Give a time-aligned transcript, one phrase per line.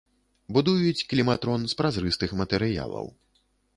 [0.55, 3.05] Будуюць кліматрон з празрыстых матэрыялаў.